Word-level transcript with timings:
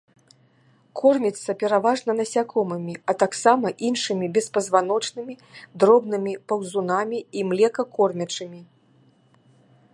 Корміцца 0.99 1.51
пераважна 1.63 2.11
насякомымі, 2.21 2.95
а 3.13 3.15
таксама 3.23 3.67
іншымі 3.89 4.29
беспазваночнымі, 4.39 5.33
дробнымі 5.83 6.33
паўзунамі 6.53 7.19
і 7.41 7.47
млекакормячымі. 7.51 8.61